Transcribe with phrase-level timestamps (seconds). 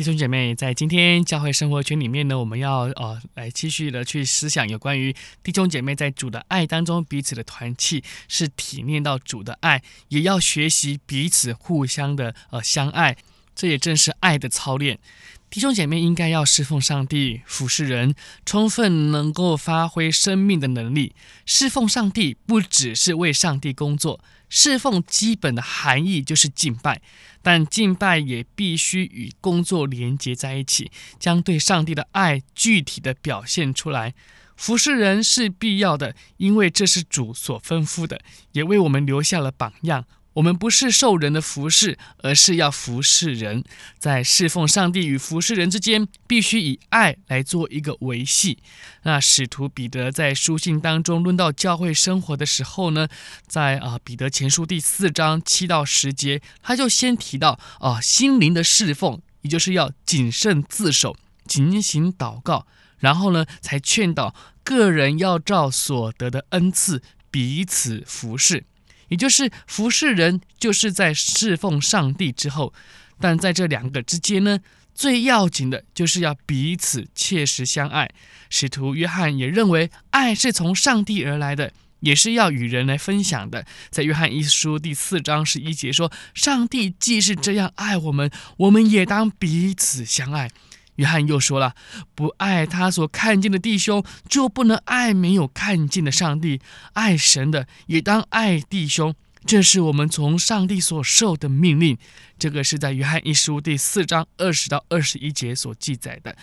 [0.00, 13.18] 弟兄姐妹，在今天教会生活圈里面呢，我们要呃来继续的去思想有关于弟兄姐妹在主的爱当中彼此的团契，是体验到主的爱，也要学习彼此互相的呃相爱，
[13.54, 14.98] 这也正是爱的操练。
[15.50, 18.14] 弟兄姐妹应该要侍奉上帝、服侍人，
[18.46, 21.12] 充分能够发挥生命的能力。
[21.44, 24.20] 侍奉上帝不只是为上帝工作。
[24.48, 27.02] 侍奉基本的含义就是敬拜，
[27.42, 34.14] 但敬拜也必须与工作连接在一起，将对上帝的爱具体的表现出来。
[34.56, 38.20] 服侍人是必要的，因为这是主所吩咐的，
[38.52, 40.04] 也为我们留下了榜样。
[40.34, 43.64] 我们不是受人的服侍，而是要服侍人。
[43.98, 48.58] 在侍奉上帝与服侍人之间，必须以爱来做一个维系。
[49.02, 53.08] 那使徒彼得在书信当中论到教会生活的时候呢，
[53.46, 62.66] 在啊彼得前书第四章七到十节，他就先提到啊心灵的侍奉，也就是要谨慎自守，警醒祷告，
[62.98, 68.64] 然后呢才劝导个人要照所得的恩赐彼此服侍。
[69.10, 72.72] 也就是服侍人，就是在侍奉上帝之后，
[73.20, 74.58] 但在这两个之间呢，
[74.94, 78.08] 最要紧的就是要彼此切实相爱。
[78.48, 83.66] 使徒约翰也认为，爱是从上帝而来的，也是要与人来分享的。
[83.90, 90.50] 在约翰一书第四章十一节说：“上帝既是这样爱我们，我们也当彼此相爱。”
[91.00, 91.74] 约翰又说了
[92.14, 96.60] ：“不爱他所看见的弟兄，就不能爱没有看见的上帝。
[96.92, 99.14] 爱神的，也当爱弟兄。
[99.46, 101.96] 这是我们从上帝所受的命令。”
[102.38, 106.36] 这个是在约翰一书第四章二十到二十一节所记载的。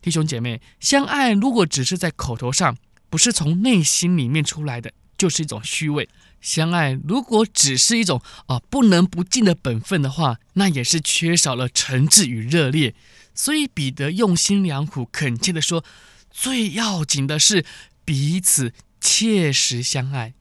[0.00, 2.78] 弟兄姐妹，相爱如果只是在口头上，
[3.10, 6.06] 不是从内心里面出来的，就是一种虚伪；
[6.40, 12.94] 相爱如果只是一种啊不能不尽的本分的话，那也是缺少了诚挚与热烈。
[13.40, 15.82] 所以彼得用心良苦，恳切地说
[16.30, 17.64] ：“最要紧的是
[18.04, 20.34] 彼此切实相爱。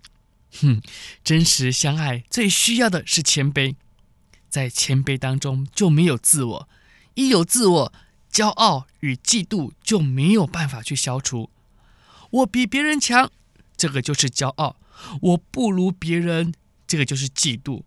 [0.59, 0.81] 哼，
[1.23, 3.75] 真实相爱最需要的是谦卑，
[4.49, 6.69] 在谦卑当中就没有自我，
[7.13, 7.93] 一有自我，
[8.29, 11.49] 骄傲与嫉妒就没有办法去消除。
[12.31, 13.31] 我比别人强，
[13.77, 14.75] 这个就是骄傲；
[15.21, 16.53] 我不如别人，
[16.85, 17.83] 这个就是嫉妒。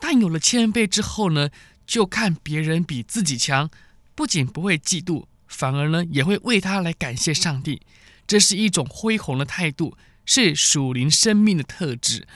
[0.00, 1.50] 但有了谦卑之后呢，
[1.86, 3.68] 就看别人比自己强。”
[4.14, 7.80] 不仅不会嫉妒，反而呢也会为他来感谢上帝。
[8.26, 12.26] 这是一种恢宏的态度，是属灵生命的特质。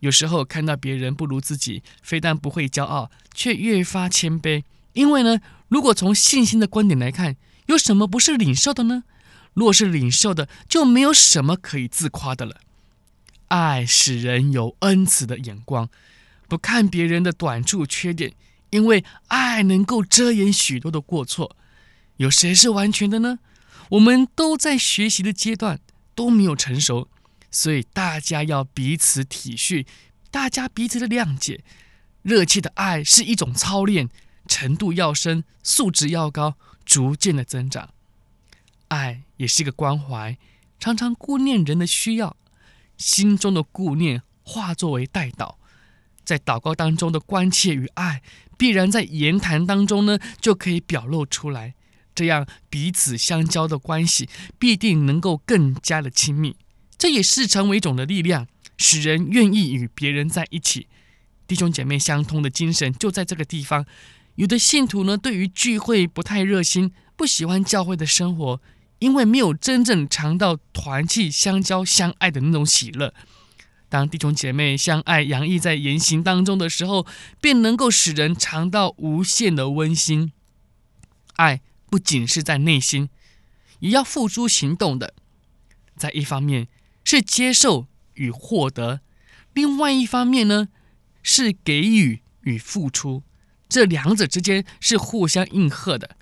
[0.00, 4.62] 有时候看到别人不如自己，非但不会骄傲，却越发谦卑。
[4.92, 7.36] 因为呢，如果从信心的观点来看，
[7.66, 9.04] 有什么不是领受的呢？
[9.54, 12.60] 若是领受的，就没有什么可以自夸的了。
[13.48, 15.88] 爱使人有恩慈的眼光，
[16.48, 18.34] 不看别人的短处缺点。
[18.70, 21.56] 因为爱能够遮掩许多的过错，
[22.16, 23.38] 有谁是完全的呢？
[23.90, 25.80] 我们都在学习的阶段，
[26.14, 27.08] 都没有成熟，
[27.50, 29.86] 所以大家要彼此体恤，
[30.30, 31.64] 大家彼此的谅解，
[32.22, 34.10] 热切的爱是一种操练，
[34.46, 37.94] 程度要深，素质要高，逐渐的增长。
[38.88, 40.36] 爱也是一个关怀，
[40.78, 42.36] 常常顾念人的需要，
[42.98, 45.54] 心中的顾念化作为代祷。
[46.28, 48.20] 在祷告当中的关切与爱，
[48.58, 51.74] 必然在言谈当中呢，就可以表露出来。
[52.14, 54.28] 这样彼此相交的关系，
[54.58, 56.54] 必定能够更加的亲密。
[56.98, 58.46] 这也是成为一种的力量，
[58.76, 60.86] 使人愿意与别人在一起。
[61.46, 63.86] 弟兄姐妹相通的精神就在这个地方。
[64.34, 68.60] 有的信徒呢，对于聚会不太热心，不喜欢教会的生活，
[68.98, 73.14] 因为没有真正尝到团契相交相爱的那种喜乐。
[73.88, 77.06] 当弟兄姐妹相爱洋溢在言行当中的时候，
[77.40, 80.32] 便能够使人尝到无限的温馨。
[81.36, 83.08] 爱不仅是在内心，
[83.80, 85.14] 也要付诸行动的。
[85.96, 86.68] 在一方面
[87.02, 89.00] 是接受与获得，
[89.54, 90.68] 另外一方面呢，
[91.22, 93.22] 是给予与付出。
[93.68, 96.16] 这两者之间是互相应和的。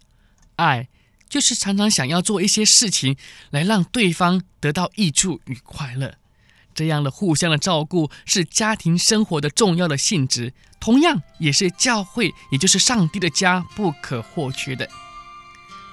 [0.56, 0.88] 爱
[1.28, 3.16] 就是常常想要做一些事情
[3.50, 6.14] 来让对方得到益处与快乐。
[6.76, 14.86] 这样的互相的照顾是家庭生活的重要的性质，同样也是教会，也就是上帝的家不可或缺的。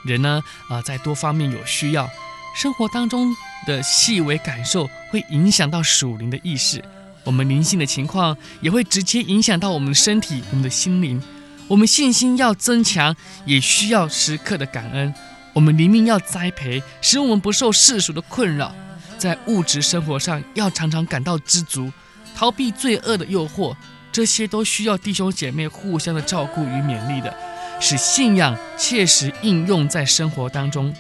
[0.04, 2.10] 人呢，啊、在多方面有需要，
[2.56, 3.34] 生活当中
[3.66, 6.84] 的细微感受会影响到属灵的意识，
[7.24, 11.24] 我们灵性的情况也会直接影响到我们的身体、我们的心灵。
[11.70, 13.16] 我们信心要增强，
[13.46, 15.14] 也需要时刻的感恩。
[15.54, 18.76] 我们灵命要栽培，使我们不受世俗的困扰。
[19.24, 21.90] 在物质生活上要常常感到知足，
[22.36, 23.74] 逃避罪恶的诱惑。
[24.12, 27.34] 这些都需要弟兄姐妹互相的照顾与勉励的，
[27.80, 30.94] 使信仰切实应用在生活当中。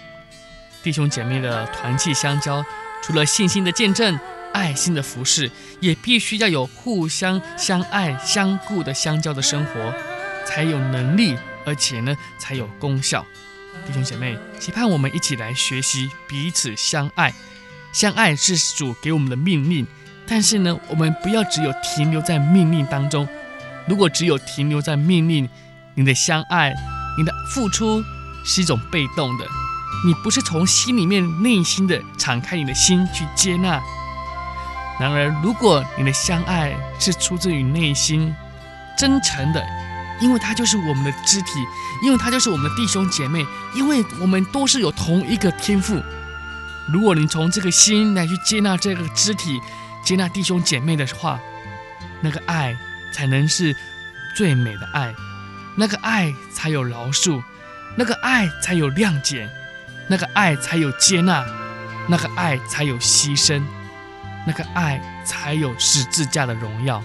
[0.81, 2.65] 弟兄姐妹的团契相交，
[3.01, 4.17] 除了信心的见证、
[4.53, 9.93] 爱心的服侍，也必须要有互相相爱、相顾的相交的生活，
[10.45, 13.25] 才有能力，而且呢才有功效。
[13.85, 17.33] 弟兄姐妹，期盼我们一起来学习彼此相爱。
[17.93, 19.87] 相爱是主给我们的命令。
[20.25, 23.27] 但是呢，我们不要只有停留在命令当中。
[23.85, 25.47] 如果只有停留在命令，
[25.95, 26.73] 你的相爱、
[27.17, 28.01] 你的付出
[28.45, 29.45] 是一种被动的，
[30.05, 33.81] 你不是从心里面、内心的敞开你的心去接纳。
[34.99, 38.33] 然而，如果你的相爱是出自于内心、
[38.97, 39.61] 真诚的，
[40.21, 41.49] 因为他就是我们的肢体，
[42.01, 43.45] 因为他就是我们的弟兄姐妹，
[43.75, 46.01] 因为我们都是有同一个天赋。
[46.91, 49.59] 如果你从这个心来去接纳这个肢体，
[50.03, 51.39] 接纳弟兄姐妹的话，
[52.21, 52.75] 那个爱
[53.13, 53.75] 才能是
[54.35, 55.13] 最美的爱，
[55.77, 57.41] 那个爱才有饶恕，
[57.95, 59.49] 那个爱才有谅解，
[60.09, 61.45] 那个爱才有接纳，
[62.09, 63.63] 那个爱才有牺牲，
[64.45, 67.01] 那个爱才有十字架的荣耀。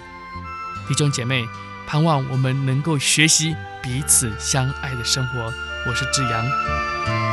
[0.87, 1.45] 弟兄姐妹，
[1.87, 5.53] 盼望我们能够学习彼此相爱的生活。
[5.87, 7.28] 我是志阳。